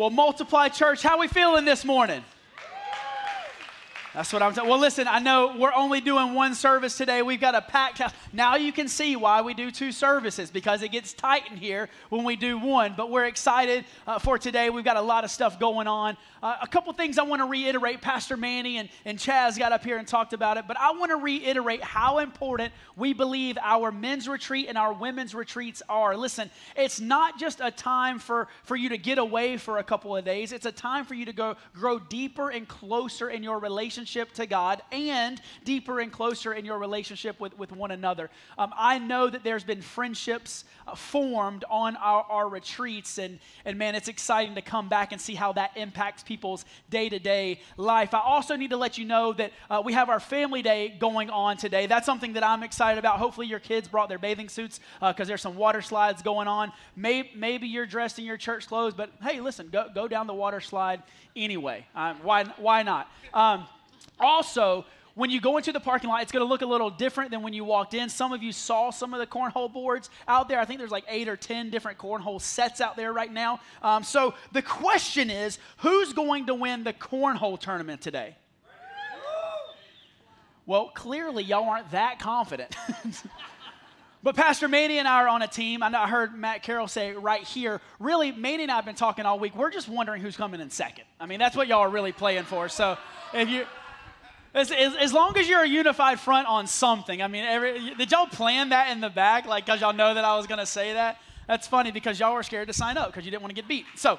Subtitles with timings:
[0.00, 2.24] Well, multiply church, how we feeling this morning?
[4.14, 4.66] That's what I'm saying.
[4.66, 7.20] Well, listen, I know we're only doing one service today.
[7.20, 8.12] We've got a packed house.
[8.32, 11.88] Now you can see why we do two services because it gets tight in here
[12.10, 12.94] when we do one.
[12.96, 14.70] But we're excited uh, for today.
[14.70, 16.16] We've got a lot of stuff going on.
[16.42, 18.00] Uh, a couple things I want to reiterate.
[18.00, 20.66] Pastor Manny and, and Chaz got up here and talked about it.
[20.68, 25.34] But I want to reiterate how important we believe our men's retreat and our women's
[25.34, 26.16] retreats are.
[26.16, 30.16] Listen, it's not just a time for, for you to get away for a couple
[30.16, 33.58] of days, it's a time for you to go grow deeper and closer in your
[33.58, 38.19] relationship to God and deeper and closer in your relationship with, with one another.
[38.58, 43.78] Um, I know that there's been friendships uh, formed on our, our retreats, and, and
[43.78, 47.60] man, it's exciting to come back and see how that impacts people's day to day
[47.76, 48.12] life.
[48.12, 51.30] I also need to let you know that uh, we have our family day going
[51.30, 51.86] on today.
[51.86, 53.18] That's something that I'm excited about.
[53.18, 56.72] Hopefully, your kids brought their bathing suits because uh, there's some water slides going on.
[56.96, 60.34] Maybe, maybe you're dressed in your church clothes, but hey, listen, go, go down the
[60.34, 61.02] water slide
[61.36, 61.86] anyway.
[61.94, 63.08] Uh, why, why not?
[63.32, 63.66] Um,
[64.18, 64.84] also,
[65.20, 67.42] when you go into the parking lot, it's going to look a little different than
[67.42, 68.08] when you walked in.
[68.08, 70.58] Some of you saw some of the cornhole boards out there.
[70.58, 73.60] I think there's like eight or 10 different cornhole sets out there right now.
[73.82, 78.34] Um, so the question is who's going to win the cornhole tournament today?
[80.64, 82.74] Well, clearly, y'all aren't that confident.
[84.22, 85.82] But Pastor Manny and I are on a team.
[85.82, 87.80] I heard Matt Carroll say right here.
[87.98, 89.56] Really, Manny and I have been talking all week.
[89.56, 91.04] We're just wondering who's coming in second.
[91.18, 92.68] I mean, that's what y'all are really playing for.
[92.68, 92.98] So
[93.32, 93.64] if you
[94.54, 97.22] as, as, as, long as you're a unified front on something.
[97.22, 99.46] I mean, every, did y'all plan that in the back?
[99.46, 101.18] Like, because y'all know that I was going to say that?
[101.46, 103.68] That's funny because y'all were scared to sign up because you didn't want to get
[103.68, 103.86] beat.
[103.96, 104.18] So,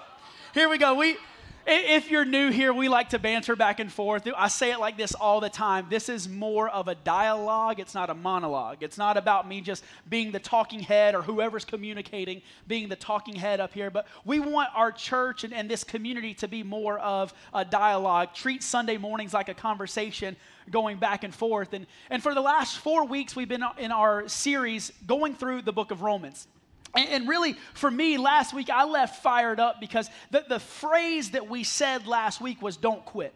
[0.54, 0.96] here we go.
[0.96, 1.18] We,
[1.68, 4.28] if you're new here, we like to banter back and forth.
[4.36, 5.88] I say it like this all the time.
[5.90, 8.78] This is more of a dialogue, it's not a monologue.
[8.82, 13.36] It's not about me just being the talking head or whoever's communicating being the talking
[13.36, 17.00] head up here, but we want our church and, and this community to be more
[17.00, 18.34] of a dialogue.
[18.34, 20.36] Treat Sunday mornings like a conversation
[20.70, 21.74] going back and forth.
[21.74, 25.74] And, and for the last four weeks, we've been in our series going through the
[25.74, 26.48] book of Romans.
[26.94, 31.50] And really, for me, last week I left fired up because the, the phrase that
[31.50, 33.34] we said last week was don't quit.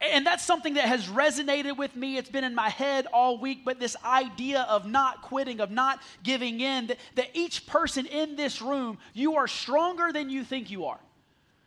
[0.00, 2.16] And that's something that has resonated with me.
[2.16, 6.00] It's been in my head all week, but this idea of not quitting, of not
[6.22, 10.70] giving in, that, that each person in this room, you are stronger than you think
[10.70, 11.00] you are.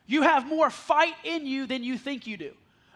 [0.08, 2.54] You have more fight in you than you think you do.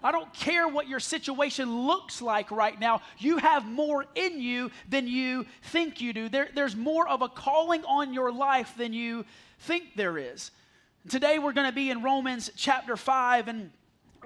[0.07, 3.01] I don't care what your situation looks like right now.
[3.17, 6.29] You have more in you than you think you do.
[6.29, 9.25] There, there's more of a calling on your life than you
[9.59, 10.51] think there is.
[11.09, 13.69] Today we're going to be in Romans chapter 5, and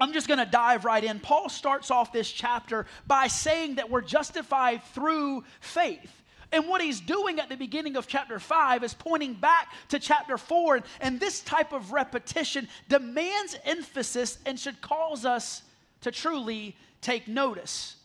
[0.00, 1.18] I'm just going to dive right in.
[1.18, 6.22] Paul starts off this chapter by saying that we're justified through faith.
[6.52, 10.38] And what he's doing at the beginning of chapter 5 is pointing back to chapter
[10.38, 10.82] 4.
[11.00, 15.62] And this type of repetition demands emphasis and should cause us
[16.02, 17.96] to truly take notice.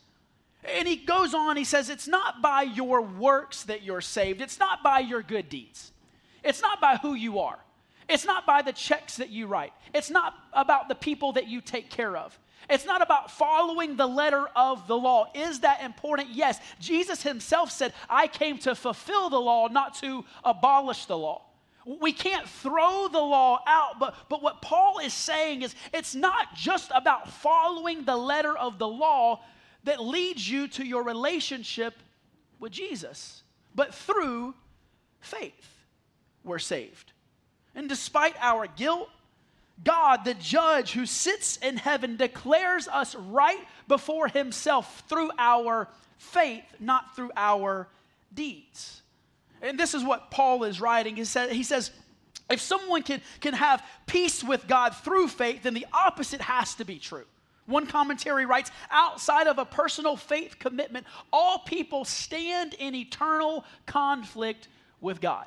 [0.64, 4.58] And he goes on, he says, It's not by your works that you're saved, it's
[4.58, 5.92] not by your good deeds,
[6.42, 7.58] it's not by who you are,
[8.08, 11.60] it's not by the checks that you write, it's not about the people that you
[11.60, 12.38] take care of.
[12.68, 15.30] It's not about following the letter of the law.
[15.34, 16.30] Is that important?
[16.30, 16.60] Yes.
[16.78, 21.47] Jesus himself said, I came to fulfill the law, not to abolish the law.
[21.88, 26.54] We can't throw the law out, but, but what Paul is saying is it's not
[26.54, 29.40] just about following the letter of the law
[29.84, 31.94] that leads you to your relationship
[32.60, 33.42] with Jesus,
[33.74, 34.54] but through
[35.20, 35.78] faith,
[36.44, 37.12] we're saved.
[37.74, 39.08] And despite our guilt,
[39.82, 45.88] God, the judge who sits in heaven, declares us right before himself through our
[46.18, 47.88] faith, not through our
[48.34, 49.02] deeds.
[49.62, 51.16] And this is what Paul is writing.
[51.16, 51.90] He says, he says
[52.50, 56.84] if someone can, can have peace with God through faith, then the opposite has to
[56.84, 57.24] be true.
[57.66, 64.68] One commentary writes outside of a personal faith commitment, all people stand in eternal conflict
[65.02, 65.46] with God.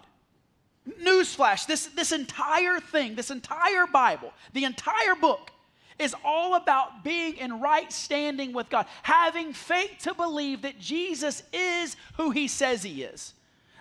[1.01, 5.51] Newsflash this, this entire thing, this entire Bible, the entire book
[5.97, 11.41] is all about being in right standing with God, having faith to believe that Jesus
[11.51, 13.33] is who he says he is.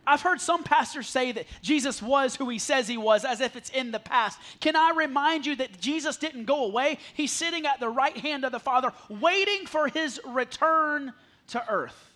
[0.07, 3.57] I've heard some pastors say that Jesus was who he says he was as if
[3.57, 4.39] it's in the past.
[4.61, 6.99] Can I remind you that Jesus didn't go away?
[7.15, 11.13] He's sitting at the right hand of the Father, waiting for his return
[11.49, 12.11] to earth.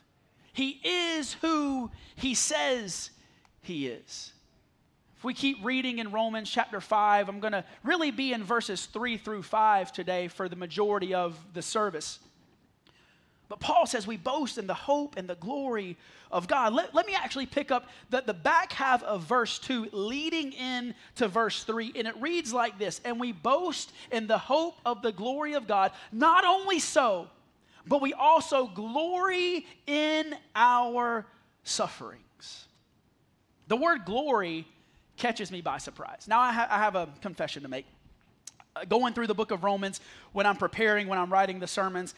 [0.52, 3.10] He is who he says
[3.60, 4.32] he is.
[5.16, 8.86] If we keep reading in Romans chapter 5, I'm going to really be in verses
[8.86, 12.18] 3 through 5 today for the majority of the service.
[13.48, 15.96] But Paul says we boast in the hope and the glory
[16.30, 16.72] of God.
[16.72, 20.94] Let, let me actually pick up the, the back half of verse 2, leading in
[21.16, 25.02] to verse 3, and it reads like this And we boast in the hope of
[25.02, 25.92] the glory of God.
[26.10, 27.28] Not only so,
[27.86, 31.26] but we also glory in our
[31.64, 32.66] sufferings.
[33.68, 34.66] The word glory
[35.16, 36.26] catches me by surprise.
[36.28, 37.86] Now, I, ha- I have a confession to make.
[38.76, 40.00] Uh, going through the book of Romans,
[40.32, 42.14] when I'm preparing, when I'm writing the sermons,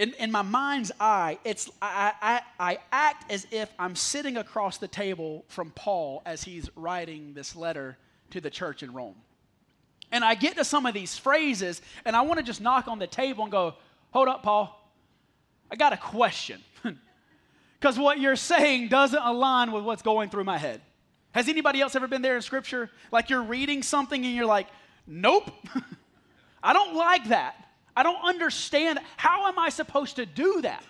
[0.00, 4.78] in, in my mind's eye, it's, I, I, I act as if I'm sitting across
[4.78, 7.98] the table from Paul as he's writing this letter
[8.30, 9.16] to the church in Rome.
[10.10, 12.98] And I get to some of these phrases, and I want to just knock on
[12.98, 13.74] the table and go,
[14.12, 14.76] Hold up, Paul.
[15.70, 16.60] I got a question.
[17.78, 20.82] Because what you're saying doesn't align with what's going through my head.
[21.32, 22.90] Has anybody else ever been there in Scripture?
[23.10, 24.66] Like you're reading something and you're like,
[25.06, 25.50] Nope,
[26.62, 27.69] I don't like that.
[28.00, 28.98] I don't understand.
[29.18, 30.82] How am I supposed to do that?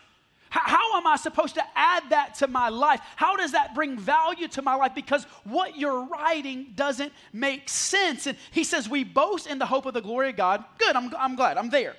[0.48, 3.00] How, am I supposed to add that to my life?
[3.16, 4.94] How does that bring value to my life?
[4.94, 8.28] Because what you're writing doesn't make sense.
[8.28, 10.64] And he says, We boast in the hope of the glory of God.
[10.78, 11.96] Good, I'm, I'm glad, I'm there.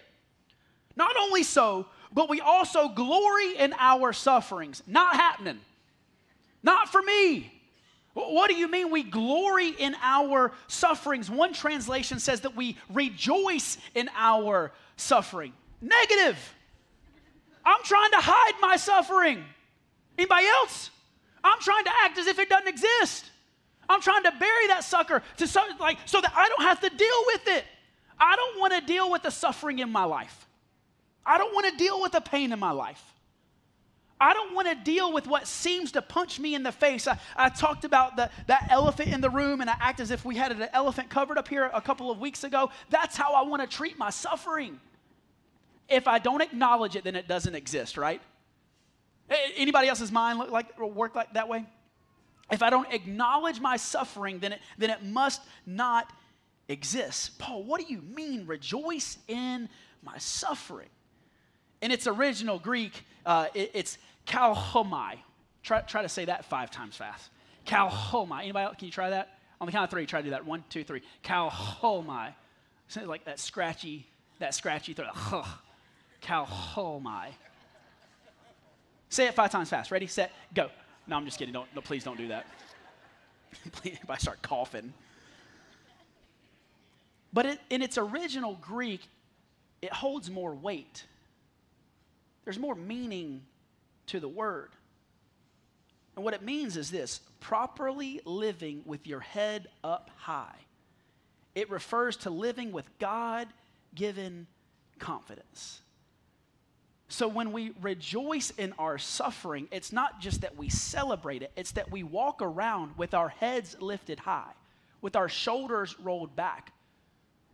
[0.96, 4.82] Not only so, but we also glory in our sufferings.
[4.88, 5.60] Not happening.
[6.64, 7.61] Not for me.
[8.14, 11.30] What do you mean we glory in our sufferings?
[11.30, 15.54] One translation says that we rejoice in our suffering.
[15.82, 16.38] Negative.
[17.64, 19.44] I'm trying to hide my suffering.
[20.18, 20.90] Anybody else?
[21.44, 23.32] I'm trying to act as if it doesn't exist.
[23.88, 27.24] I'm trying to bury that sucker to like so that I don't have to deal
[27.28, 27.66] with it.
[28.20, 30.48] I don't want to deal with the suffering in my life.
[31.26, 33.11] I don't want to deal with the pain in my life.
[34.22, 37.08] I don't want to deal with what seems to punch me in the face.
[37.08, 40.24] I, I talked about the, that elephant in the room, and I act as if
[40.24, 42.70] we had an elephant covered up here a couple of weeks ago.
[42.92, 44.80] That's how I want to treat my suffering.
[45.90, 48.22] If I don't acknowledge it, then it doesn't exist, right?
[49.58, 51.66] Anybody else's mind look like work like that way?
[52.52, 56.14] If I don't acknowledge my suffering, then it, then it must not
[56.68, 57.40] exist.
[57.40, 59.68] Paul, what do you mean, rejoice in
[60.04, 60.90] my suffering?
[61.82, 65.16] In its original Greek, uh, it, it's kauchaomai.
[65.64, 67.30] Try, try to say that five times fast.
[67.66, 68.44] Kauchaomai.
[68.44, 68.76] Anybody else?
[68.78, 69.38] Can you try that?
[69.60, 70.46] On the count of three, try to do that.
[70.46, 71.02] One, two, three.
[71.24, 72.34] Kauchaomai.
[72.88, 74.08] Sounds like that scratchy,
[74.40, 75.14] that scratchy throat.
[76.22, 77.28] Kauchaomai.
[79.10, 79.92] Say it five times fast.
[79.92, 80.70] Ready, set, go.
[81.08, 81.54] No, I'm just kidding.
[81.54, 82.46] Don't, no, please don't do that.
[83.84, 84.94] if I start coughing.
[87.34, 89.02] But it, in its original Greek,
[89.82, 91.06] it holds more weight.
[92.46, 93.42] There's more meaning
[94.12, 94.70] to the word.
[96.16, 100.56] And what it means is this properly living with your head up high.
[101.56, 103.48] It refers to living with God
[103.96, 104.48] given
[105.00, 105.82] confidence.
[107.08, 111.72] So when we rejoice in our suffering, it's not just that we celebrate it, it's
[111.74, 114.54] that we walk around with our heads lifted high,
[115.02, 116.72] with our shoulders rolled back,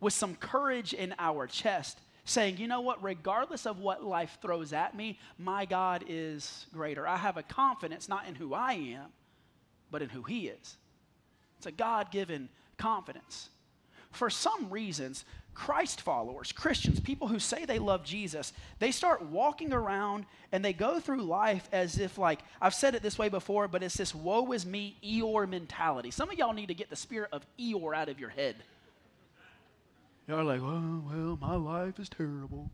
[0.00, 1.98] with some courage in our chest,
[2.28, 7.06] saying, you know what, regardless of what life throws at me, my God is greater.
[7.06, 9.06] I have a confidence not in who I am,
[9.90, 10.76] but in who He is.
[11.56, 13.48] It's a God given confidence.
[14.10, 19.72] For some reasons, Christ followers, Christians, people who say they love Jesus, they start walking
[19.72, 23.66] around and they go through life as if, like, I've said it this way before,
[23.68, 26.10] but it's this woe is me Eeyore mentality.
[26.10, 28.56] Some of y'all need to get the spirit of Eeyore out of your head.
[30.28, 32.70] Y'all are like, oh, well, my life is terrible.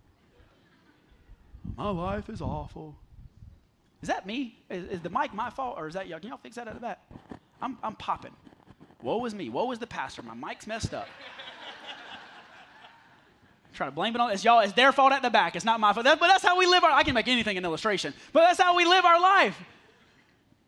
[1.77, 2.97] My life is awful.
[4.03, 4.59] Is that me?
[4.69, 6.19] Is, is, the mic my fault or is that y'all?
[6.19, 7.01] Can y'all fix that out of the back?
[7.63, 8.33] I'm, I'm popping.
[9.03, 9.51] Woe is me.
[9.51, 10.23] Woe is the pastor.
[10.23, 11.07] My mic's messed up.
[13.73, 14.61] trying to blame it on it's y'all.
[14.61, 15.55] It's their fault at the back.
[15.55, 16.05] It's not my fault.
[16.05, 16.91] That, but that's how we live our.
[16.91, 19.57] I can make anything an illustration, but that's how we live our life.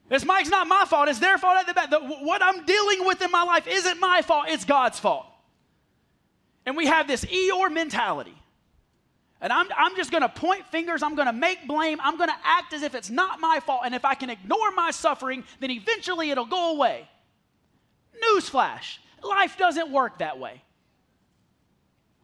[0.08, 1.08] This mic's not my fault.
[1.08, 1.90] It's their fault at the back.
[1.90, 4.46] The, what I'm dealing with in my life isn't my fault.
[4.48, 5.26] It's God's fault.
[6.66, 8.34] And we have this Eeyore mentality.
[9.40, 11.02] And I'm, I'm just going to point fingers.
[11.02, 11.98] I'm going to make blame.
[12.02, 13.82] I'm going to act as if it's not my fault.
[13.84, 17.08] And if I can ignore my suffering, then eventually it'll go away.
[18.22, 20.62] Newsflash life doesn't work that way.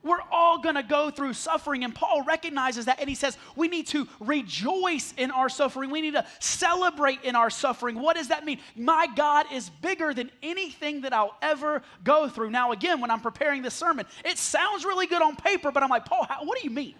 [0.02, 3.68] We're all going to go through suffering, and Paul recognizes that, and he says we
[3.68, 5.90] need to rejoice in our suffering.
[5.90, 8.00] We need to celebrate in our suffering.
[8.00, 8.59] What does that mean?
[8.75, 12.50] My God is bigger than anything that I'll ever go through.
[12.50, 15.90] Now, again, when I'm preparing this sermon, it sounds really good on paper, but I'm
[15.90, 16.94] like, Paul, how, what do you mean?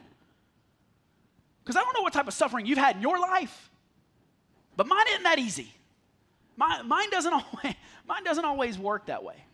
[1.64, 3.71] Because I don't know what type of suffering you've had in your life,
[4.76, 5.73] but mine isn't that easy.
[6.56, 7.75] Mine, mine, doesn't always,
[8.06, 9.44] mine doesn't always work that way.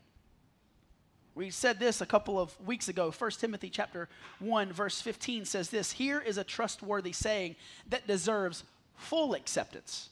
[1.38, 3.12] We said this a couple of weeks ago.
[3.12, 4.08] 1 Timothy chapter
[4.40, 7.54] 1 verse 15 says this, "Here is a trustworthy saying
[7.86, 8.64] that deserves
[8.96, 10.08] full acceptance.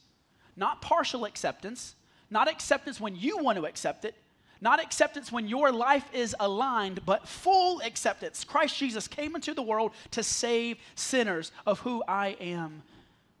[0.55, 1.95] Not partial acceptance,
[2.29, 4.15] not acceptance when you want to accept it,
[4.61, 8.45] not acceptance when your life is aligned, but full acceptance.
[8.45, 12.83] Christ Jesus came into the world to save sinners, of who I am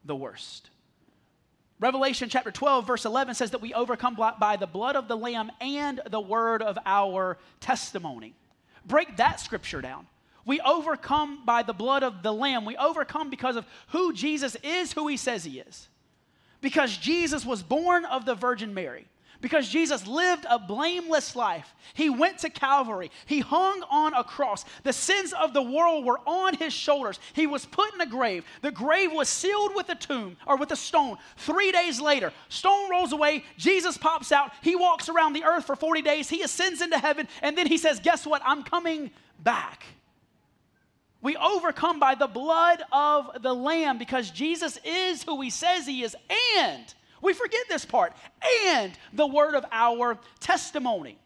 [0.03, 0.71] the worst.
[1.79, 5.51] Revelation chapter 12, verse 11 says that we overcome by the blood of the Lamb
[5.61, 8.33] and the word of our testimony.
[8.85, 10.07] Break that scripture down.
[10.43, 12.65] We overcome by the blood of the Lamb.
[12.65, 15.87] We overcome because of who Jesus is, who he says he is.
[16.61, 19.05] Because Jesus was born of the Virgin Mary
[19.41, 21.73] because Jesus lived a blameless life.
[21.93, 23.11] He went to Calvary.
[23.25, 24.65] He hung on a cross.
[24.83, 27.19] The sins of the world were on his shoulders.
[27.33, 28.45] He was put in a grave.
[28.61, 31.17] The grave was sealed with a tomb or with a stone.
[31.37, 33.43] Three days later, stone rolls away.
[33.57, 34.51] Jesus pops out.
[34.61, 36.29] He walks around the earth for 40 days.
[36.29, 37.27] He ascends into heaven.
[37.41, 38.41] And then he says, Guess what?
[38.45, 39.11] I'm coming
[39.43, 39.83] back.
[41.21, 46.03] We overcome by the blood of the Lamb because Jesus is who he says he
[46.03, 46.15] is.
[46.59, 48.13] And we forget this part.
[48.67, 51.17] And the word of our testimony.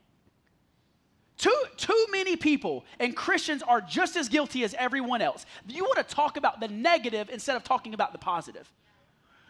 [1.37, 5.45] Too, too many people and Christians are just as guilty as everyone else.
[5.67, 8.71] You want to talk about the negative instead of talking about the positive.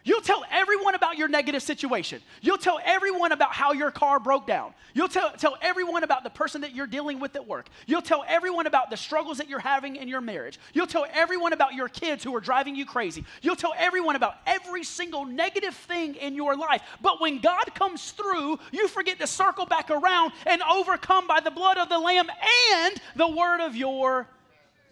[0.04, 2.22] You'll tell everyone about your negative situation.
[2.42, 4.74] You'll tell everyone about how your car broke down.
[4.94, 7.68] You'll tell, tell everyone about the person that you're dealing with at work.
[7.86, 10.60] You'll tell everyone about the struggles that you're having in your marriage.
[10.74, 13.24] You'll tell everyone about your kids who are driving you crazy.
[13.42, 16.82] You'll tell everyone about every single negative thing in your life.
[17.02, 21.52] But when God comes through, you forget to circle back around and overcome by the
[21.52, 22.28] blood of the Lamb
[22.74, 24.28] and the word of your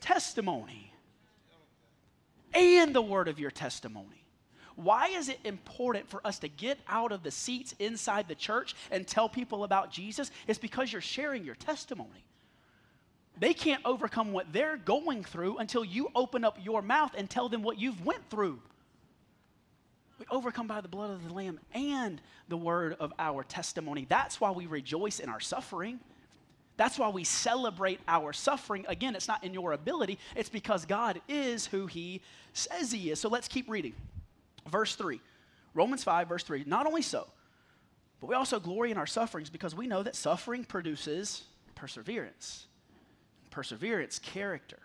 [0.02, 0.94] testimony.
[2.54, 4.19] And the word of your testimony.
[4.80, 8.76] Why is it important for us to get out of the seats inside the church
[8.92, 10.32] and tell people about Jesus?
[10.48, 12.24] It's because you're sharing your testimony.
[13.38, 17.50] They can't overcome what they're going through until you open up your mouth and tell
[17.50, 18.58] them what you've went through.
[20.18, 24.06] We overcome by the blood of the Lamb and the word of our testimony.
[24.08, 26.00] That's why we rejoice in our suffering.
[26.78, 28.86] That's why we celebrate our suffering.
[28.88, 32.22] Again, it's not in your ability, it's because God is who He
[32.54, 33.20] says He is.
[33.20, 33.94] So let's keep reading.
[34.70, 35.20] Verse 3,
[35.74, 36.64] Romans 5, verse 3.
[36.66, 37.28] Not only so,
[38.20, 41.44] but we also glory in our sufferings because we know that suffering produces
[41.76, 42.68] perseverance.
[43.50, 44.80] Perseverance, character.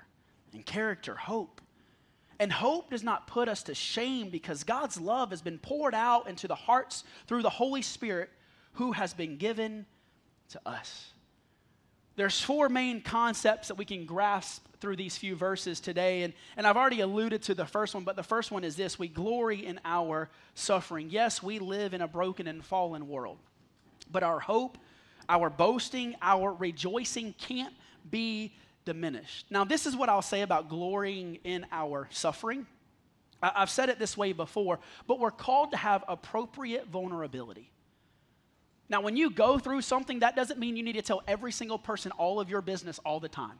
[0.53, 1.61] And character, hope.
[2.39, 6.29] And hope does not put us to shame because God's love has been poured out
[6.29, 8.31] into the hearts through the Holy Spirit
[8.75, 9.87] who has been given
[10.51, 11.14] to us.
[12.17, 16.23] There's four main concepts that we can grasp through these few verses today.
[16.23, 18.99] And, and I've already alluded to the first one, but the first one is this
[18.99, 21.09] we glory in our suffering.
[21.11, 23.39] Yes, we live in a broken and fallen world,
[24.13, 24.79] but our hope,
[25.29, 27.75] our boasting, our rejoicing can't
[28.11, 28.55] be
[28.85, 29.47] diminished.
[29.51, 32.67] Now, this is what I'll say about glorying in our suffering.
[33.43, 37.71] I've said it this way before, but we're called to have appropriate vulnerability.
[38.89, 41.79] Now, when you go through something, that doesn't mean you need to tell every single
[41.79, 43.59] person all of your business all the time.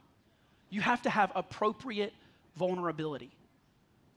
[0.69, 2.13] You have to have appropriate
[2.55, 3.31] vulnerability.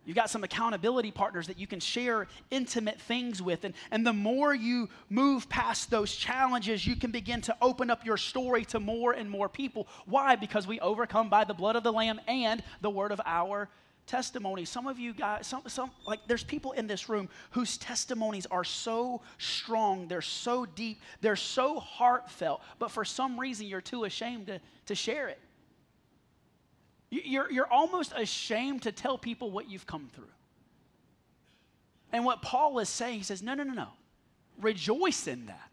[0.05, 3.65] You've got some accountability partners that you can share intimate things with.
[3.65, 8.07] And, and the more you move past those challenges, you can begin to open up
[8.07, 9.87] your story to more and more people.
[10.07, 10.35] Why?
[10.35, 13.69] Because we overcome by the blood of the Lamb and the word of our
[14.09, 14.65] testimony.
[14.65, 18.65] Some of you guys, some, some, like there's people in this room whose testimonies are
[18.65, 24.49] so strong, they're so deep, they're so heartfelt, but for some reason you're too ashamed
[24.49, 25.39] to, to share it.
[27.11, 30.25] You're, you're almost ashamed to tell people what you've come through.
[32.13, 33.89] And what Paul is saying, he says, no, no, no, no.
[34.61, 35.71] Rejoice in that.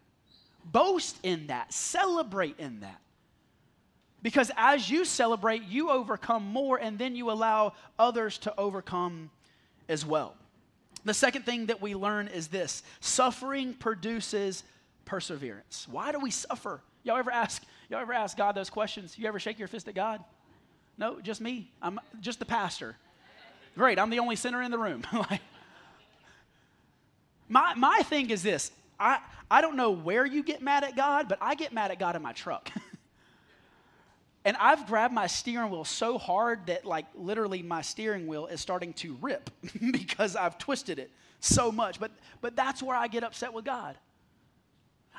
[0.64, 1.72] Boast in that.
[1.72, 3.00] Celebrate in that.
[4.26, 9.30] Because as you celebrate, you overcome more, and then you allow others to overcome
[9.88, 10.34] as well.
[11.04, 14.64] The second thing that we learn is this suffering produces
[15.04, 15.86] perseverance.
[15.88, 16.80] Why do we suffer?
[17.04, 19.16] Y'all ever ask, y'all ever ask God those questions?
[19.16, 20.24] You ever shake your fist at God?
[20.98, 21.70] No, just me.
[21.80, 22.96] I'm just the pastor.
[23.76, 25.04] Great, I'm the only sinner in the room.
[27.48, 31.28] my, my thing is this I, I don't know where you get mad at God,
[31.28, 32.72] but I get mad at God in my truck.
[34.46, 38.60] and I've grabbed my steering wheel so hard that, like, literally my steering wheel is
[38.60, 39.50] starting to rip
[39.90, 41.10] because I've twisted it
[41.40, 41.98] so much.
[41.98, 43.98] But, but that's where I get upset with God.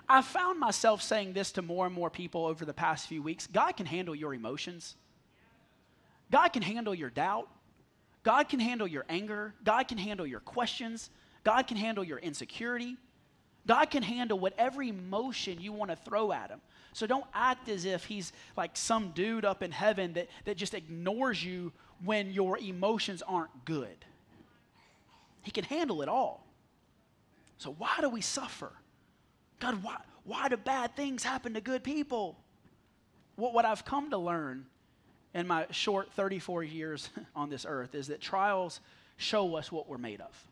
[0.07, 3.47] I've found myself saying this to more and more people over the past few weeks
[3.47, 4.95] God can handle your emotions.
[6.31, 7.49] God can handle your doubt.
[8.23, 9.53] God can handle your anger.
[9.61, 11.09] God can handle your questions.
[11.43, 12.95] God can handle your insecurity.
[13.65, 16.61] God can handle whatever emotion you want to throw at him.
[16.97, 20.73] So don't act as if he's like some dude up in heaven that, that just
[20.73, 21.71] ignores you
[22.03, 24.03] when your emotions aren't good.
[25.43, 26.43] He can handle it all.
[27.59, 28.71] So why do we suffer?
[29.59, 32.35] God, why, why do bad things happen to good people?
[33.35, 34.65] What, what I've come to learn
[35.35, 38.79] in my short 34 years on this earth is that trials
[39.17, 40.47] show us what we're made of.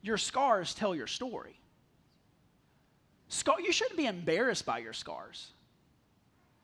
[0.00, 1.58] Your scars tell your story.
[3.32, 5.52] Scar, you shouldn't be embarrassed by your scars.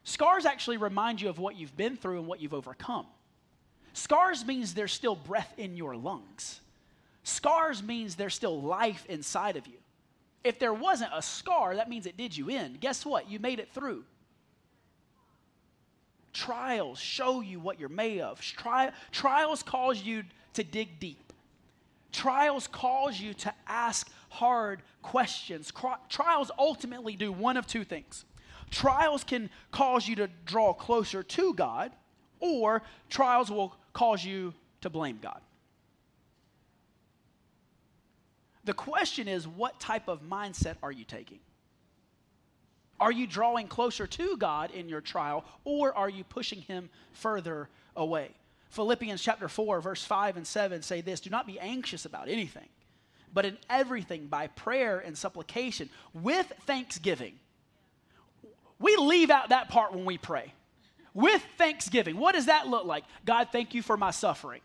[0.05, 3.07] Scars actually remind you of what you've been through and what you've overcome.
[3.95, 6.61] Scars means there's still breath in your lungs.
[7.23, 9.79] Scars means there's still life inside of you.
[10.45, 12.75] If there wasn't a scar, that means it did you in.
[12.75, 13.31] Guess what?
[13.31, 14.05] You made it through.
[16.35, 18.43] Trials show you what you're made of.
[18.43, 20.23] Tri- trials cause you
[20.53, 21.33] to dig deep.
[22.13, 25.73] Trials cause you to ask hard questions.
[26.09, 28.25] trials ultimately do one of two things.
[28.71, 31.93] Trials can cause you to draw closer to God,
[32.41, 35.41] or trials will cause you to blame God.
[38.65, 41.39] The question is what type of mindset are you taking?
[43.01, 47.69] Are you drawing closer to God in your trial, or are you pushing Him further
[47.97, 48.31] away?
[48.71, 52.69] Philippians chapter 4, verse 5 and 7 say this Do not be anxious about anything,
[53.33, 57.35] but in everything by prayer and supplication with thanksgiving.
[58.79, 60.53] We leave out that part when we pray.
[61.15, 62.17] With thanksgiving.
[62.17, 63.05] What does that look like?
[63.25, 64.61] God, thank you for my suffering.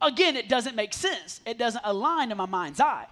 [0.00, 3.06] Again, it doesn't make sense, it doesn't align in my mind's eye.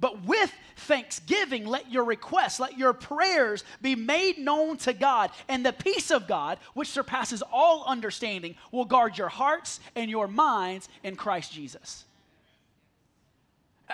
[0.00, 5.30] But with thanksgiving, let your requests, let your prayers be made known to God.
[5.48, 10.28] And the peace of God, which surpasses all understanding, will guard your hearts and your
[10.28, 12.04] minds in Christ Jesus.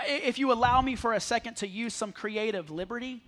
[0.07, 3.23] If you allow me for a second to use some creative liberty,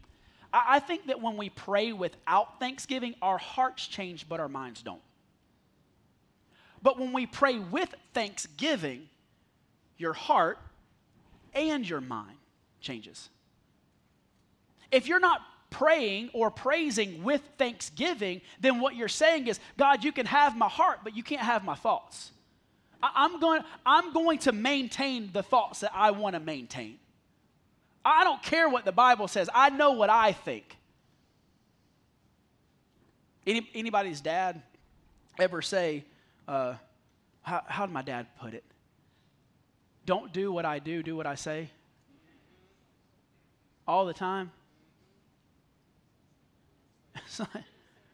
[0.52, 5.02] I think that when we pray without thanksgiving, our hearts change, but our minds don't.
[6.82, 9.08] But when we pray with thanksgiving,
[9.98, 10.58] your heart
[11.54, 12.36] and your mind
[12.80, 13.28] changes.
[14.90, 15.40] If you're not
[15.70, 20.68] praying or praising with thanksgiving, then what you're saying is, God, you can have my
[20.68, 22.30] heart, but you can't have my thoughts.
[23.14, 26.98] I, am going, I'm going to maintain the thoughts that I want to maintain.
[28.04, 30.76] I don't care what the Bible says, I know what I think.
[33.46, 34.62] Any, anybody's dad
[35.38, 36.04] ever say,
[36.48, 36.74] uh,
[37.42, 38.64] how, how did my dad put it?
[40.04, 41.70] Don't do what I do, do what I say
[43.86, 44.50] all the time?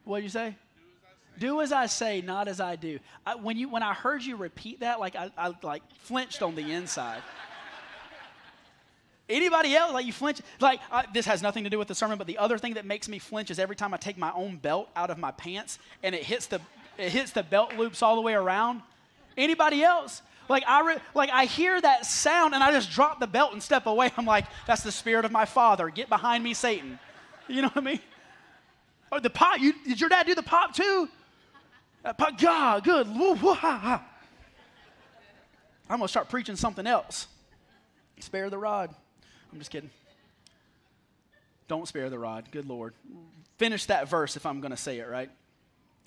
[0.03, 0.55] what did you say?
[1.39, 2.99] Do as I say, not as I do.
[3.25, 6.55] I, when, you, when I heard you repeat that, like I, I like flinched on
[6.55, 7.21] the inside.
[9.29, 10.41] Anybody else, like you flinch?
[10.59, 12.85] Like, I, this has nothing to do with the sermon, but the other thing that
[12.85, 15.79] makes me flinch is every time I take my own belt out of my pants
[16.03, 16.59] and it hits the,
[16.97, 18.81] it hits the belt loops all the way around.
[19.37, 20.21] Anybody else?
[20.49, 23.63] Like I, re- like I hear that sound and I just drop the belt and
[23.63, 24.11] step away.
[24.17, 25.89] I'm like, that's the spirit of my father.
[25.89, 26.99] Get behind me, Satan.
[27.47, 27.99] You know what I mean?
[29.11, 29.59] Oh, the pop.
[29.59, 31.07] You, did your dad do the pop too?
[32.03, 33.07] Uh, pop, God, good.
[33.07, 33.99] I'm
[35.89, 37.27] gonna start preaching something else.
[38.19, 38.93] Spare the rod.
[39.51, 39.89] I'm just kidding.
[41.67, 42.49] Don't spare the rod.
[42.51, 42.93] Good Lord.
[43.57, 45.29] Finish that verse if I'm gonna say it right.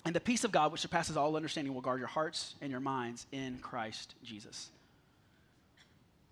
[0.05, 2.79] And the peace of God, which surpasses all understanding, will guard your hearts and your
[2.79, 4.69] minds in Christ Jesus.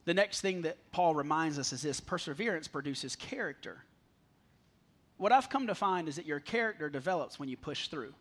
[0.06, 3.84] The next thing that Paul reminds us is this perseverance produces character.
[5.18, 8.14] What I've come to find is that your character develops when you push through.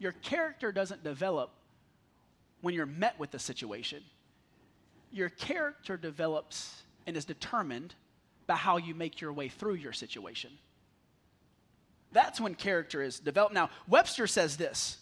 [0.00, 1.52] Your character doesn't develop
[2.62, 4.02] when you're met with a situation.
[5.12, 7.94] Your character develops and is determined
[8.46, 10.50] by how you make your way through your situation.
[12.12, 13.54] That's when character is developed.
[13.54, 14.96] Now, Webster says this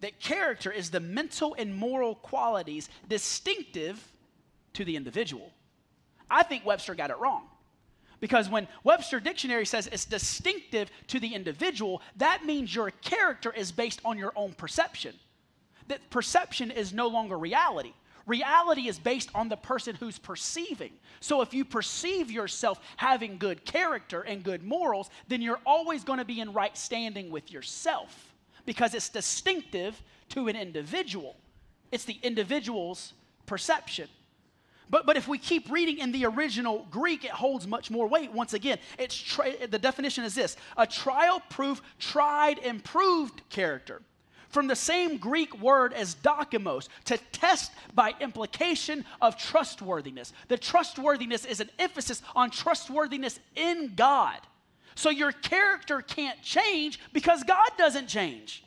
[0.00, 4.12] that character is the mental and moral qualities distinctive
[4.72, 5.52] to the individual.
[6.28, 7.44] I think Webster got it wrong.
[8.22, 13.72] Because when Webster Dictionary says it's distinctive to the individual, that means your character is
[13.72, 15.16] based on your own perception.
[15.88, 17.94] That perception is no longer reality.
[18.24, 20.92] Reality is based on the person who's perceiving.
[21.18, 26.20] So if you perceive yourself having good character and good morals, then you're always going
[26.20, 28.32] to be in right standing with yourself
[28.64, 31.34] because it's distinctive to an individual.
[31.90, 33.14] It's the individual's
[33.46, 34.08] perception.
[34.92, 38.30] But, but if we keep reading in the original Greek, it holds much more weight.
[38.30, 44.02] Once again, it's tra- the definition is this a trial proof, tried and proved character
[44.50, 50.34] from the same Greek word as dokimos, to test by implication of trustworthiness.
[50.48, 54.40] The trustworthiness is an emphasis on trustworthiness in God.
[54.94, 58.62] So your character can't change because God doesn't change.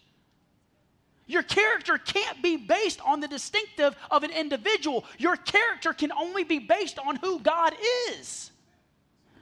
[1.27, 5.05] Your character can't be based on the distinctive of an individual.
[5.17, 7.73] Your character can only be based on who God
[8.09, 8.51] is.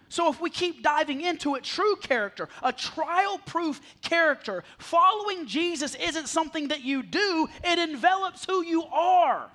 [0.08, 5.96] So, if we keep diving into it, true character, a trial proof character, following Jesus
[5.96, 9.50] isn't something that you do, it envelops who you are.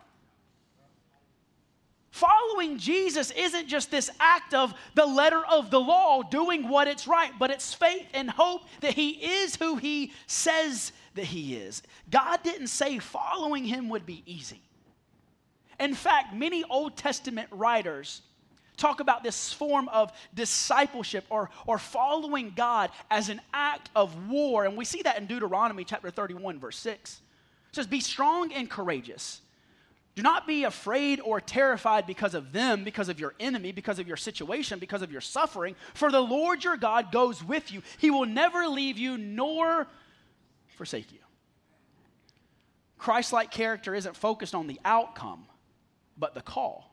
[2.11, 7.07] Following Jesus isn't just this act of the letter of the law, doing what it's
[7.07, 11.83] right, but it's faith and hope that He is who He says that He is.
[12.11, 14.63] God didn't say following Him would be easy.
[15.79, 18.23] In fact, many Old Testament writers
[18.79, 24.65] talk about this form of discipleship or, or following God as an act of war.
[24.65, 27.21] And we see that in Deuteronomy chapter 31, verse 6.
[27.69, 29.41] It says, Be strong and courageous.
[30.19, 34.09] Do not be afraid or terrified because of them, because of your enemy, because of
[34.09, 35.77] your situation, because of your suffering.
[35.95, 37.83] For the Lord your God goes with you.
[37.99, 39.87] He will never leave you nor
[40.77, 41.21] forsake you.
[42.99, 45.47] Christ like character isn't focused on the outcome,
[46.17, 46.93] but the call.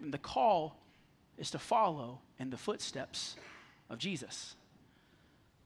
[0.00, 0.80] And the call
[1.36, 3.36] is to follow in the footsteps
[3.90, 4.56] of Jesus.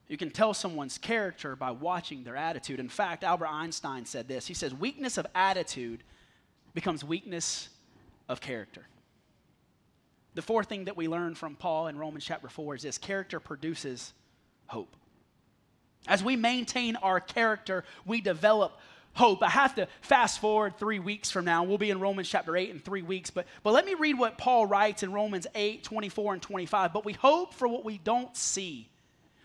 [0.09, 2.81] You can tell someone's character by watching their attitude.
[2.81, 6.03] In fact, Albert Einstein said this He says, Weakness of attitude
[6.73, 7.69] becomes weakness
[8.29, 8.85] of character.
[10.35, 13.39] The fourth thing that we learn from Paul in Romans chapter 4 is this character
[13.39, 14.13] produces
[14.67, 14.95] hope.
[16.07, 18.79] As we maintain our character, we develop
[19.13, 19.41] hope.
[19.41, 21.63] I have to fast forward three weeks from now.
[21.63, 23.29] We'll be in Romans chapter 8 in three weeks.
[23.31, 26.93] But, but let me read what Paul writes in Romans 8 24 and 25.
[26.93, 28.89] But we hope for what we don't see,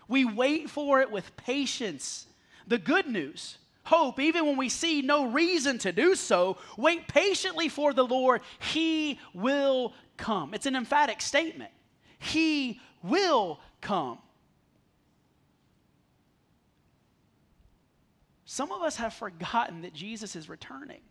[0.07, 2.27] we wait for it with patience.
[2.65, 7.69] The good news, hope, even when we see no reason to do so, wait patiently
[7.69, 8.41] for the Lord.
[8.59, 10.53] He will come.
[10.53, 11.71] It's an emphatic statement.
[12.19, 14.19] He will come.
[18.45, 21.01] Some of us have forgotten that Jesus is returning.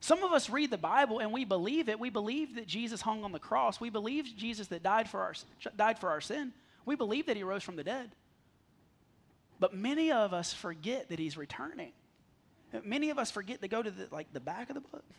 [0.00, 1.98] Some of us read the Bible and we believe it.
[1.98, 3.80] We believe that Jesus hung on the cross.
[3.80, 5.34] We believe Jesus that died for our,
[5.76, 6.52] died for our sin.
[6.84, 8.10] We believe that he rose from the dead.
[9.60, 11.92] But many of us forget that he's returning.
[12.84, 15.04] Many of us forget to go to the, like the back of the book.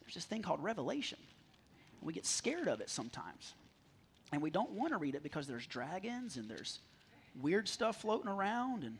[0.00, 1.18] There's this thing called Revelation.
[2.02, 3.54] We get scared of it sometimes.
[4.32, 6.80] And we don't want to read it because there's dragons and there's
[7.40, 8.98] weird stuff floating around and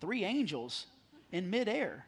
[0.00, 0.86] three angels
[1.30, 2.06] in midair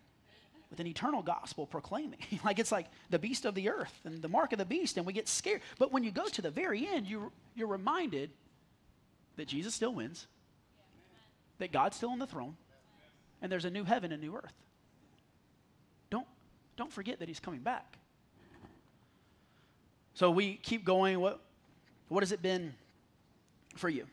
[0.70, 2.18] with an eternal gospel proclaiming.
[2.44, 5.06] like it's like the beast of the earth and the mark of the beast, and
[5.06, 5.60] we get scared.
[5.78, 8.30] But when you go to the very end, you, you're reminded
[9.36, 10.26] that Jesus still wins,
[11.62, 12.56] that God's still on the throne,
[13.40, 14.52] and there's a new heaven and new earth.
[16.10, 16.26] Don't,
[16.76, 17.98] don't forget that he's coming back.
[20.14, 21.20] So we keep going.
[21.20, 21.40] What,
[22.08, 22.74] what has it been
[23.76, 24.06] for you?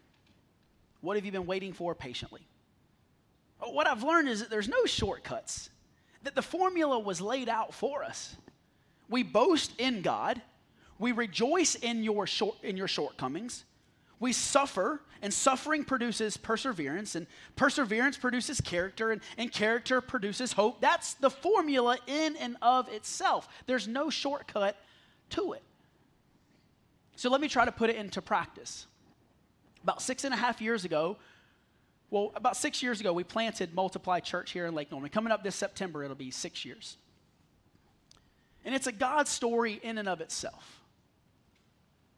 [1.01, 2.41] What have you been waiting for patiently?
[3.59, 5.71] Oh, what I've learned is that there's no shortcuts,
[6.21, 8.35] that the formula was laid out for us.
[9.09, 10.39] We boast in God,
[10.99, 13.65] we rejoice in your, short, in your shortcomings,
[14.19, 20.81] we suffer, and suffering produces perseverance, and perseverance produces character, and, and character produces hope.
[20.81, 23.47] That's the formula in and of itself.
[23.65, 24.75] There's no shortcut
[25.31, 25.63] to it.
[27.15, 28.87] So let me try to put it into practice.
[29.83, 31.17] About six and a half years ago,
[32.09, 35.09] well, about six years ago, we planted Multiply Church here in Lake Norman.
[35.09, 36.97] Coming up this September, it'll be six years.
[38.65, 40.78] And it's a God story in and of itself.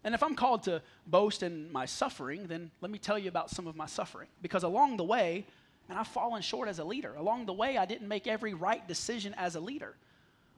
[0.04, 3.50] And if I'm called to boast in my suffering, then let me tell you about
[3.50, 4.28] some of my suffering.
[4.42, 5.46] Because along the way,
[5.90, 7.14] and I've fallen short as a leader.
[7.16, 9.96] Along the way, I didn't make every right decision as a leader.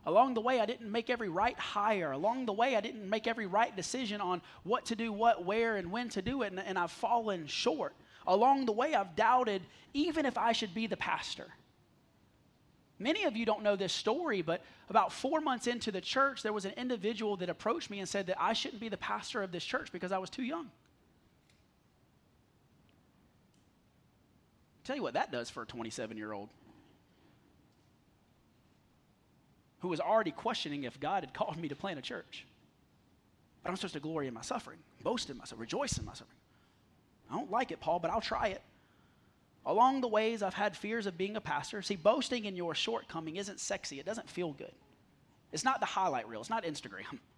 [0.05, 2.11] Along the way, I didn't make every right hire.
[2.11, 5.77] Along the way, I didn't make every right decision on what to do, what, where,
[5.77, 7.93] and when to do it, and, and I've fallen short.
[8.27, 9.61] Along the way, I've doubted
[9.93, 11.47] even if I should be the pastor.
[12.99, 16.53] Many of you don't know this story, but about four months into the church, there
[16.53, 19.51] was an individual that approached me and said that I shouldn't be the pastor of
[19.51, 20.69] this church because I was too young.
[24.83, 26.49] Tell you what that does for a 27 year old.
[29.83, 32.45] who was already questioning if God had called me to plant a church.
[33.61, 36.39] But I'm supposed to glory in my suffering, boast in myself, rejoice in my suffering.
[37.29, 38.61] I don't like it, Paul, but I'll try it.
[39.65, 41.81] Along the ways, I've had fears of being a pastor.
[41.81, 44.73] See, boasting in your shortcoming isn't sexy, it doesn't feel good.
[45.51, 47.19] It's not the highlight reel, it's not Instagram.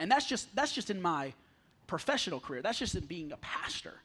[0.00, 1.32] And that's just, that's just in my
[1.86, 4.00] professional career, that's just in being a pastor.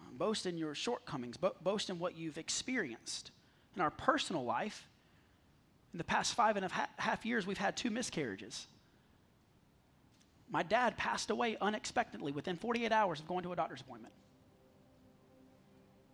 [0.00, 3.32] Um, boast in your shortcomings, bo- boast in what you've experienced.
[3.74, 4.86] In our personal life,
[5.92, 8.68] in the past five and a half years, we've had two miscarriages.
[10.50, 14.14] My dad passed away unexpectedly within 48 hours of going to a doctor's appointment.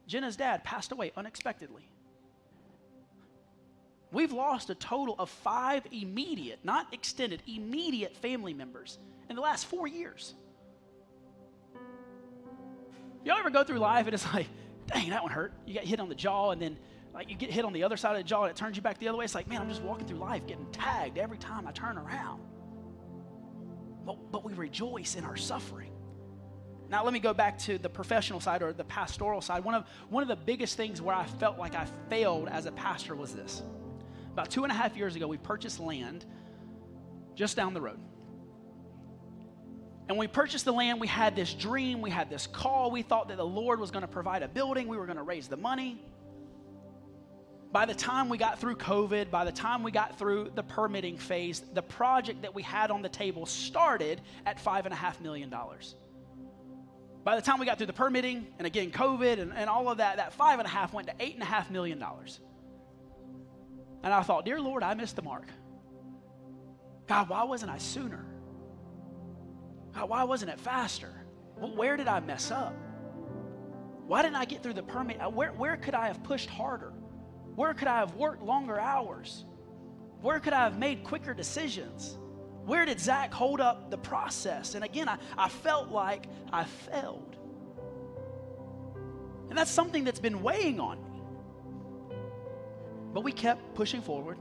[0.07, 1.89] Jenna's dad passed away unexpectedly.
[4.11, 8.99] We've lost a total of five immediate, not extended, immediate family members
[9.31, 10.35] in the last four years.
[13.25, 14.49] Y'all ever go through life and it's like,
[14.87, 15.53] dang, that one hurt.
[15.67, 16.77] You get hit on the jaw and then
[17.15, 18.83] like you get hit on the other side of the jaw and it turns you
[18.83, 19.25] back the other way.
[19.25, 22.43] It's like, man, I'm just walking through life getting tagged every time I turn around.
[24.05, 25.93] But, but we rejoice in our suffering.
[26.89, 29.65] Now, let me go back to the professional side or the pastoral side.
[29.65, 32.73] One of, one of the biggest things where I felt like I failed as a
[32.73, 33.63] pastor was this.
[34.33, 36.27] About two and a half years ago, we purchased land
[37.35, 37.99] just down the road.
[40.09, 42.91] And we purchased the land, we had this dream, we had this call.
[42.91, 45.23] We thought that the Lord was going to provide a building, we were going to
[45.23, 46.05] raise the money.
[47.73, 51.17] By the time we got through COVID, by the time we got through the permitting
[51.17, 55.53] phase, the project that we had on the table started at $5.5 million.
[57.25, 59.99] By the time we got through the permitting, and again, COVID and, and all of
[59.99, 62.41] that, that five and a half went to eight and a half million dollars.
[64.03, 65.49] And I thought, Dear Lord, I missed the mark.
[67.07, 68.27] God, why wasn't I sooner?
[69.95, 71.13] God, why wasn't it faster?
[71.57, 72.75] Well, where did I mess up?
[74.07, 75.19] Why didn't I get through the permit?
[75.33, 76.93] Where, where could I have pushed harder?
[77.55, 79.45] Where could I have worked longer hours?
[80.21, 82.19] Where could I have made quicker decisions?
[82.65, 84.75] Where did Zach hold up the process?
[84.75, 87.37] And again, I, I felt like I failed.
[89.49, 91.21] And that's something that's been weighing on me.
[93.13, 94.39] But we kept pushing forward.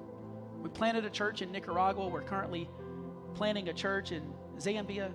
[0.61, 2.07] We planted a church in Nicaragua.
[2.07, 2.69] We're currently
[3.33, 5.11] planning a church in Zambia.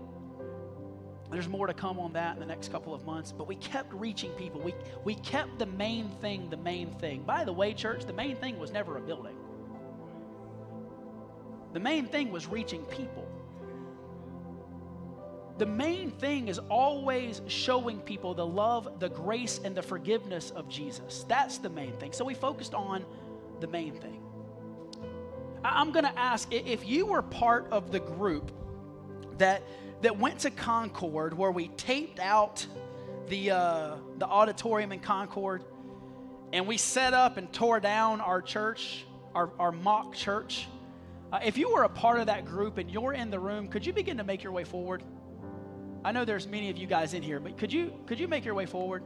[1.30, 3.92] There's more to come on that in the next couple of months, but we kept
[3.92, 4.60] reaching people.
[4.60, 7.22] We, we kept the main thing the main thing.
[7.22, 9.36] By the way, church, the main thing was never a building,
[11.72, 13.26] the main thing was reaching people.
[15.58, 20.68] The main thing is always showing people the love, the grace, and the forgiveness of
[20.68, 21.24] Jesus.
[21.28, 22.12] That's the main thing.
[22.12, 23.06] So we focused on
[23.60, 24.20] the main thing.
[25.64, 28.52] I'm going to ask if you were part of the group
[29.38, 29.62] that
[30.02, 32.66] that went to Concord where we taped out
[33.28, 35.64] the, uh, the auditorium in Concord
[36.52, 39.04] and we set up and tore down our church,
[39.35, 40.68] our, our mock church.
[41.32, 43.85] Uh, if you were a part of that group and you're in the room, could
[43.85, 45.02] you begin to make your way forward?
[46.04, 48.44] I know there's many of you guys in here, but could you could you make
[48.44, 49.02] your way forward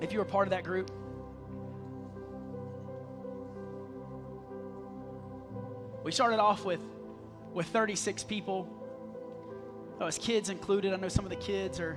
[0.00, 0.90] if you were part of that group?
[6.02, 6.80] We started off with
[7.52, 8.81] with 36 people
[10.02, 10.92] Oh, as kids included.
[10.92, 11.96] I know some of the kids are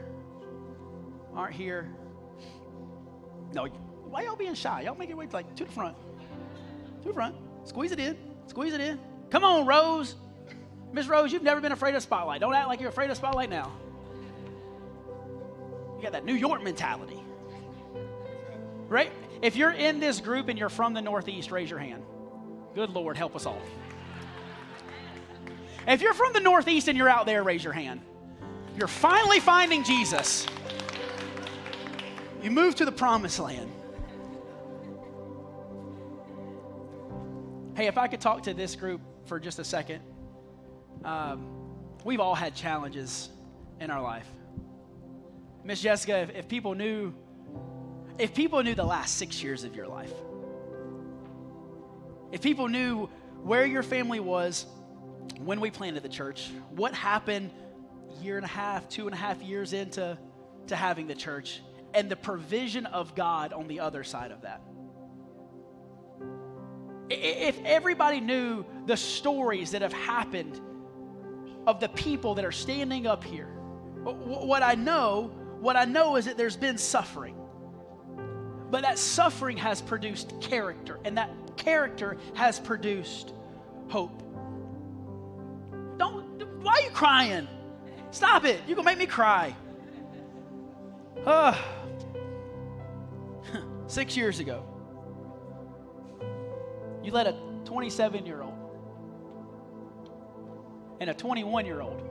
[1.33, 1.89] aren't here.
[3.51, 4.81] No, why y'all being shy?
[4.81, 5.97] Y'all make your way like to the front.
[7.01, 7.35] To the front.
[7.63, 8.15] Squeeze it in.
[8.45, 8.99] Squeeze it in.
[9.31, 10.15] Come on, Rose.
[10.93, 12.41] Miss Rose, you've never been afraid of spotlight.
[12.41, 13.71] Don't act like you're afraid of spotlight now.
[15.97, 17.19] You got that New York mentality.
[18.87, 19.11] Right?
[19.41, 22.03] If you're in this group and you're from the Northeast, raise your hand.
[22.75, 23.61] Good Lord, help us all.
[25.87, 28.01] If you're from the Northeast and you're out there, raise your hand.
[28.77, 30.45] You're finally finding Jesus.
[32.41, 33.71] You move to the promised land.
[37.75, 40.01] Hey, if I could talk to this group for just a second.
[41.03, 41.47] Um,
[42.03, 43.29] we've all had challenges
[43.79, 44.27] in our life.
[45.63, 47.13] Miss Jessica, if, if people knew,
[48.17, 50.13] if people knew the last six years of your life,
[52.31, 53.07] if people knew
[53.43, 54.65] where your family was
[55.45, 57.51] when we planted the church, what happened
[58.21, 60.17] year and a half, two and a half years into
[60.67, 61.61] to having the church,
[61.93, 64.61] and the provision of God on the other side of that.
[67.09, 70.59] If everybody knew the stories that have happened
[71.67, 73.47] of the people that are standing up here,
[74.03, 77.35] what I know, what I know is that there's been suffering.
[78.71, 83.33] But that suffering has produced character, and that character has produced
[83.89, 84.23] hope.
[86.65, 87.47] Why are you crying?
[88.09, 88.59] Stop it.
[88.65, 89.55] You're going to make me cry.
[91.23, 91.55] Uh,
[93.87, 94.63] six years ago,
[97.03, 98.55] you let a 27 year old
[100.99, 102.01] and a 21 year old,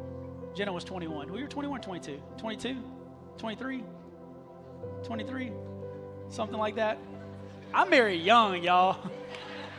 [0.55, 1.31] Jenna was 21.
[1.31, 2.77] Well, you're 21, 22, 22,
[3.37, 3.85] 23,
[5.03, 5.53] 23,
[6.29, 6.99] something like that.
[7.73, 8.99] I'm married young, y'all.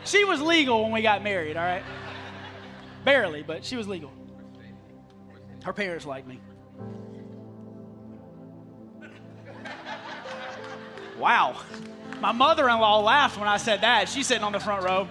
[0.03, 1.81] She was legal when we got married, all right?
[3.03, 4.11] Barely, but she was legal.
[5.65, 6.39] Her parents like me.
[11.17, 11.59] Wow.
[12.21, 14.07] My mother in law laughed when I said that.
[14.07, 15.09] She's sitting on the front row.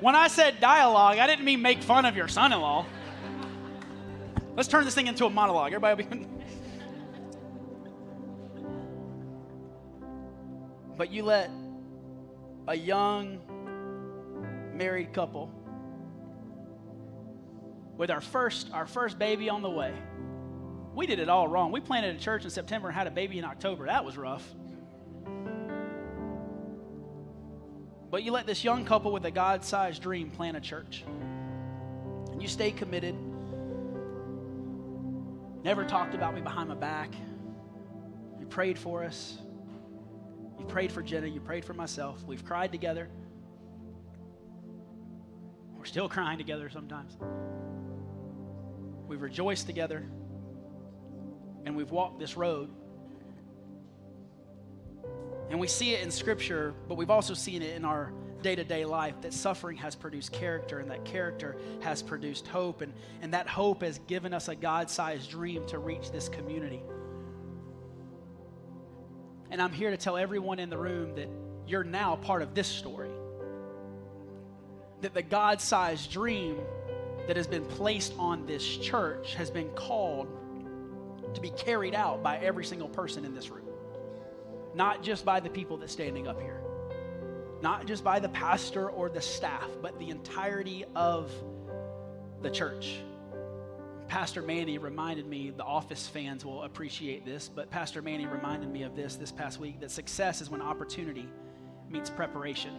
[0.00, 2.84] When I said dialogue, I didn't mean make fun of your son in law.
[4.56, 5.72] Let's turn this thing into a monologue.
[5.72, 6.26] Everybody be.
[10.96, 11.48] but you let
[12.66, 13.38] a young
[14.74, 15.48] married couple
[17.96, 19.94] with our first our first baby on the way.
[20.94, 21.72] We did it all wrong.
[21.72, 23.86] We planted a church in September and had a baby in October.
[23.86, 24.46] That was rough.
[28.10, 31.04] But you let this young couple with a God sized dream plant a church.
[32.30, 33.16] And you stay committed.
[35.64, 37.12] Never talked about me behind my back.
[38.38, 39.38] You prayed for us.
[40.60, 41.26] You prayed for Jenna.
[41.26, 42.22] You prayed for myself.
[42.24, 43.08] We've cried together.
[45.76, 47.16] We're still crying together sometimes.
[49.14, 50.04] We've rejoiced together.
[51.64, 52.68] And we've walked this road
[55.50, 58.64] and we see it in Scripture, but we've also seen it in our day to
[58.64, 63.32] day life that suffering has produced character, and that character has produced hope, and, and
[63.34, 66.82] that hope has given us a God sized dream to reach this community.
[69.52, 71.28] And I'm here to tell everyone in the room that
[71.68, 73.10] you're now part of this story.
[75.02, 76.58] That the God sized dream
[77.26, 80.28] that has been placed on this church has been called
[81.34, 83.64] to be carried out by every single person in this room
[84.74, 86.60] not just by the people that's standing up here,
[87.62, 91.30] not just by the pastor or the staff, but the entirety of
[92.42, 93.00] the church.
[94.08, 98.82] Pastor Manny reminded me, the office fans will appreciate this, but Pastor Manny reminded me
[98.82, 101.28] of this this past week that success is when opportunity
[101.88, 102.74] meets preparation.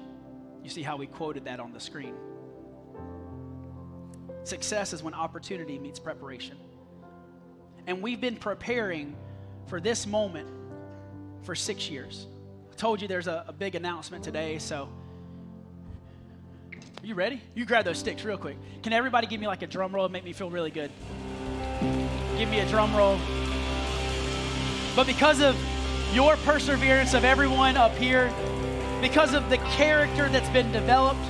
[0.63, 2.13] You see how we quoted that on the screen.
[4.45, 6.55] Success is when opportunity meets preparation.
[7.88, 9.15] And we've been preparing
[9.65, 10.47] for this moment
[11.41, 12.27] for six years.
[12.71, 14.88] I told you there's a, a big announcement today, so
[16.73, 17.41] are you ready?
[17.55, 18.58] You grab those sticks real quick.
[18.84, 20.91] Can everybody give me like a drum roll and make me feel really good?
[22.38, 23.19] Give me a drum roll.
[24.95, 25.55] But because of
[26.13, 28.31] your perseverance of everyone up here,
[29.01, 31.25] because of the character that's been developed,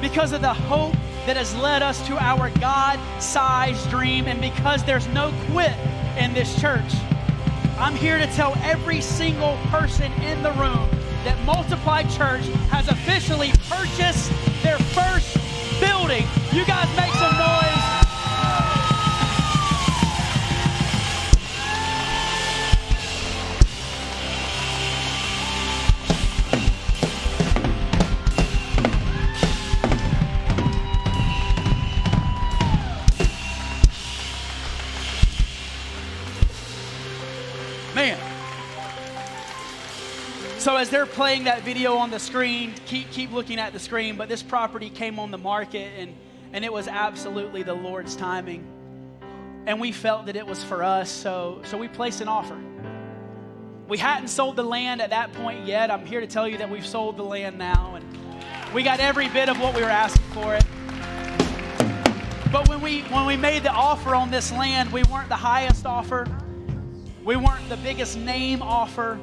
[0.00, 0.94] because of the hope
[1.28, 5.76] that has led us to our God sized dream, and because there's no quit
[6.16, 6.90] in this church,
[7.78, 10.88] I'm here to tell every single person in the room
[11.24, 15.36] that Multiply Church has officially purchased their first
[15.78, 16.24] building.
[16.50, 17.67] You guys make some noise.
[40.68, 44.18] So as they're playing that video on the screen, keep keep looking at the screen.
[44.18, 46.14] But this property came on the market, and
[46.52, 48.66] and it was absolutely the Lord's timing,
[49.64, 51.10] and we felt that it was for us.
[51.10, 52.60] So so we placed an offer.
[53.88, 55.90] We hadn't sold the land at that point yet.
[55.90, 59.30] I'm here to tell you that we've sold the land now, and we got every
[59.30, 60.64] bit of what we were asking for it.
[62.52, 65.86] But when we when we made the offer on this land, we weren't the highest
[65.86, 66.26] offer.
[67.24, 69.18] We weren't the biggest name offer.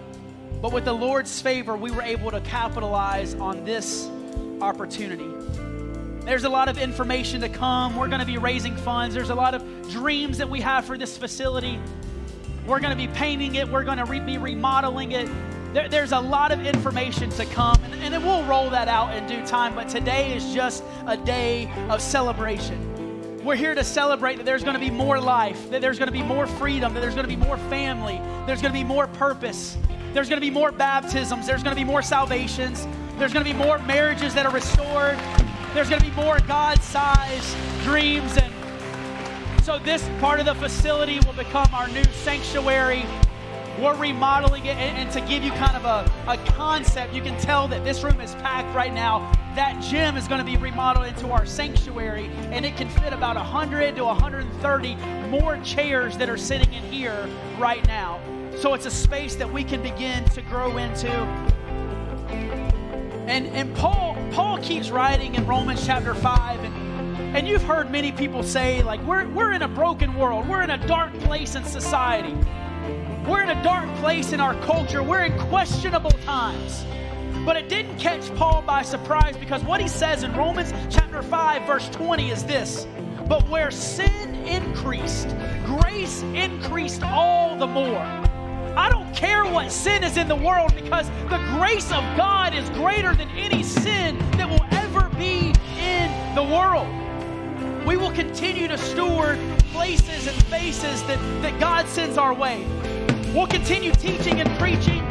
[0.62, 4.10] But with the Lord's favor, we were able to capitalize on this
[4.62, 5.30] opportunity.
[6.26, 7.96] There's a lot of information to come.
[7.96, 9.14] We're going to be raising funds.
[9.14, 11.80] There's a lot of dreams that we have for this facility.
[12.66, 15.30] We're going to be painting it, we're going to re- be remodeling it.
[15.74, 19.16] There, there's a lot of information to come, and, and then we'll roll that out
[19.16, 19.76] in due time.
[19.76, 23.44] But today is just a day of celebration.
[23.44, 26.12] We're here to celebrate that there's going to be more life, that there's going to
[26.12, 29.06] be more freedom, that there's going to be more family, there's going to be more
[29.06, 29.78] purpose,
[30.16, 31.46] there's going to be more baptisms.
[31.46, 32.88] There's going to be more salvations.
[33.18, 35.20] There's going to be more marriages that are restored.
[35.74, 38.38] There's going to be more God sized dreams.
[38.38, 38.54] And
[39.62, 43.04] so, this part of the facility will become our new sanctuary.
[43.78, 44.78] We're remodeling it.
[44.78, 48.02] And, and to give you kind of a, a concept, you can tell that this
[48.02, 49.30] room is packed right now.
[49.56, 53.36] That gym is going to be remodeled into our sanctuary, and it can fit about
[53.36, 54.96] 100 to 130
[55.30, 57.28] more chairs that are sitting in here
[57.58, 58.22] right now.
[58.66, 61.12] So it's a space that we can begin to grow into.
[63.28, 68.12] And, and Paul, Paul keeps writing in Romans chapter 5, and, and you've heard many
[68.12, 71.64] people say, like, we're, we're in a broken world, we're in a dark place in
[71.64, 72.34] society,
[73.28, 76.86] we're in a dark place in our culture, we're in questionable times.
[77.46, 81.68] But it didn't catch Paul by surprise because what he says in Romans chapter 5,
[81.68, 82.88] verse 20 is this.
[83.28, 85.36] But where sin increased,
[85.68, 88.25] grace increased all the more
[88.78, 92.70] I don't care what sin is in the world because the grace of God is
[92.72, 96.88] greater than any sin that will ever be in the world.
[97.86, 99.40] We will continue to steward
[99.72, 102.66] places and faces that, that God sends our way.
[103.34, 105.06] We'll continue teaching and preaching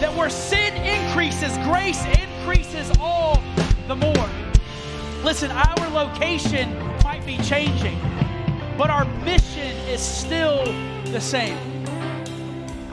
[0.00, 3.42] that where sin increases, grace increases all
[3.88, 4.28] the more.
[5.24, 7.98] Listen, our location might be changing,
[8.76, 10.64] but our mission is still
[11.06, 11.75] the same.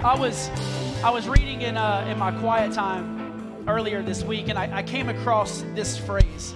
[0.04, 0.49] I was,
[1.01, 4.84] I was reading in, uh, in my quiet time earlier this week, and I, I
[4.84, 6.54] came across this phrase,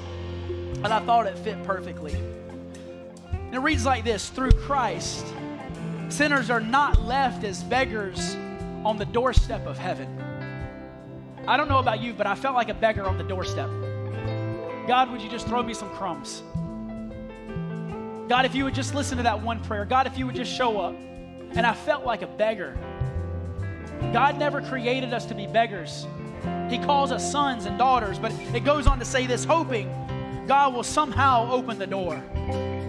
[0.49, 2.13] and I thought it fit perfectly.
[3.31, 5.25] And it reads like this Through Christ,
[6.09, 8.35] sinners are not left as beggars
[8.83, 10.21] on the doorstep of heaven.
[11.47, 13.69] I don't know about you, but I felt like a beggar on the doorstep.
[14.89, 16.43] God, would you just throw me some crumbs?
[18.27, 19.85] God, if you would just listen to that one prayer.
[19.85, 20.95] God, if you would just show up.
[21.51, 22.77] And I felt like a beggar.
[24.13, 26.07] God never created us to be beggars.
[26.69, 29.89] He calls us sons and daughters, but it goes on to say this hoping
[30.47, 32.23] God will somehow open the door.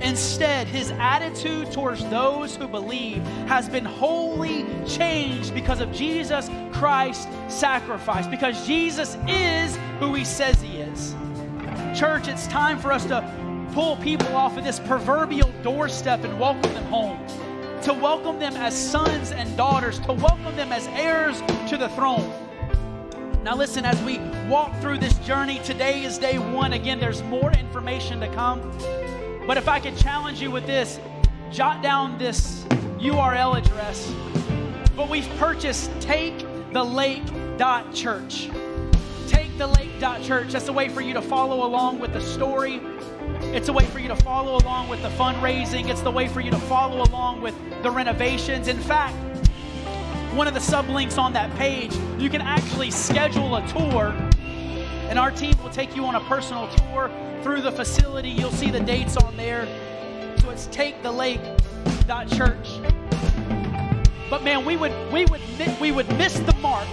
[0.00, 7.26] Instead, his attitude towards those who believe has been wholly changed because of Jesus Christ's
[7.48, 11.16] sacrifice, because Jesus is who he says he is.
[11.98, 13.22] Church, it's time for us to
[13.72, 17.18] pull people off of this proverbial doorstep and welcome them home.
[17.83, 22.31] To welcome them as sons and daughters, to welcome them as heirs to the throne.
[23.43, 26.74] Now, listen, as we walk through this journey, today is day one.
[26.74, 28.61] Again, there's more information to come.
[29.47, 31.01] But if I could challenge you with this,
[31.51, 32.64] jot down this
[32.99, 34.12] URL address.
[34.95, 37.24] But we've purchased Take the Lake
[37.95, 38.51] Church.
[39.29, 39.99] Take the takethelake.church.
[39.99, 40.53] Takethelake.church.
[40.53, 42.81] That's a way for you to follow along with the story.
[43.55, 45.88] It's a way for you to follow along with the fundraising.
[45.88, 48.68] It's the way for you to follow along with the renovations.
[48.68, 49.16] In fact,
[50.34, 54.14] one of the sublinks on that page, you can actually schedule a tour,
[55.09, 57.11] and our team will take you on a personal tour
[57.42, 58.28] through the facility.
[58.28, 59.66] You'll see the dates on there.
[60.40, 62.80] So it's takethelake.church.
[64.28, 65.40] But man, we would we would
[65.80, 66.86] we would miss the mark.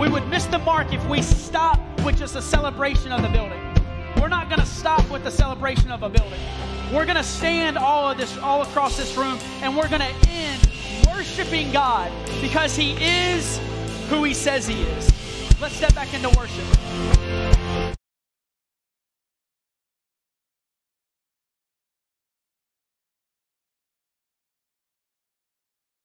[0.00, 3.55] We would miss the mark if we stop with just a celebration of the building.
[4.26, 6.40] We're not going to stop with the celebration of a building.
[6.92, 10.28] We're going to stand all of this all across this room and we're going to
[10.28, 10.68] end
[11.06, 12.10] worshiping God
[12.42, 13.60] because he is
[14.08, 15.60] who he says he is.
[15.60, 17.25] Let's step back into worship.